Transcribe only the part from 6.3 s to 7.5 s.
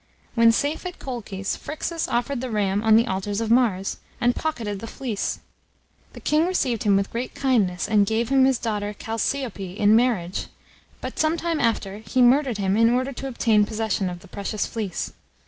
received him with great